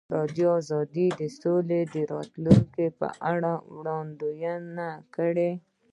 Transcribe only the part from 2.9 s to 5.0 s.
په اړه وړاندوینې